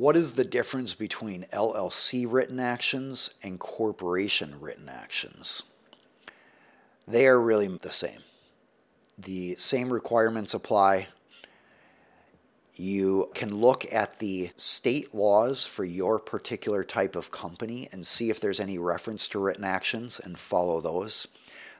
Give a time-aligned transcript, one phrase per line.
[0.00, 5.62] What is the difference between LLC written actions and corporation written actions?
[7.06, 8.20] They are really the same.
[9.18, 11.08] The same requirements apply.
[12.76, 18.30] You can look at the state laws for your particular type of company and see
[18.30, 21.28] if there's any reference to written actions and follow those.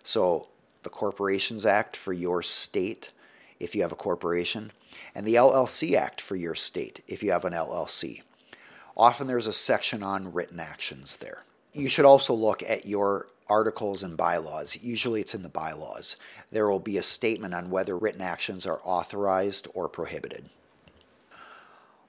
[0.02, 0.46] So,
[0.82, 3.12] the Corporations Act for your state,
[3.60, 4.72] if you have a corporation,
[5.14, 8.22] and the LLC Act for your state, if you have an LLC.
[8.96, 11.42] Often there's a section on written actions there.
[11.72, 14.78] You should also look at your articles and bylaws.
[14.82, 16.16] Usually it's in the bylaws.
[16.50, 20.50] There will be a statement on whether written actions are authorized or prohibited.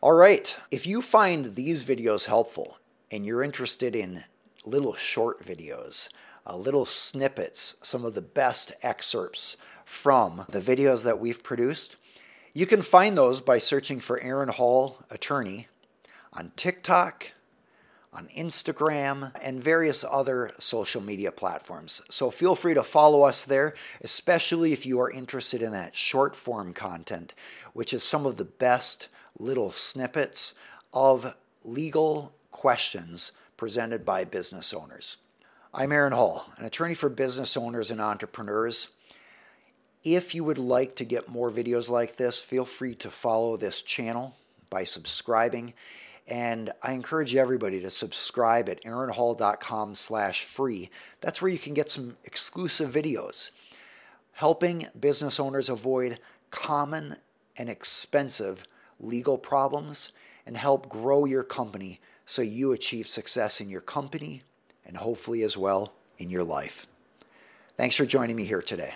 [0.02, 2.80] All right, if you find these videos helpful
[3.12, 4.24] and you're interested in
[4.66, 6.10] little short videos,
[6.46, 9.58] uh, little snippets, some of the best excerpts
[9.91, 11.98] from the videos that we've produced,
[12.54, 15.68] you can find those by searching for Aaron Hall Attorney
[16.32, 17.32] on TikTok,
[18.13, 22.01] on Instagram, and various other social media platforms.
[22.10, 26.38] So feel free to follow us there, especially if you are interested in that short
[26.38, 27.34] form content,
[27.73, 30.55] which is some of the best little snippets
[30.94, 31.35] of
[31.66, 35.18] legal questions presented by business owners.
[35.73, 38.88] I'm Aaron Hall, an attorney for business owners and entrepreneurs.
[40.04, 43.82] If you would like to get more videos like this, feel free to follow this
[43.82, 44.35] channel
[44.70, 45.74] by subscribing.
[46.27, 50.90] And I encourage everybody to subscribe at aaronhall.com slash free.
[51.20, 53.52] That's where you can get some exclusive videos
[54.34, 57.16] helping business owners avoid common
[57.57, 58.66] and expensive
[58.99, 60.12] legal problems,
[60.46, 64.41] and help grow your company so you achieve success in your company
[64.85, 66.88] and hopefully as well in your life.
[67.78, 68.94] Thanks for joining me here today.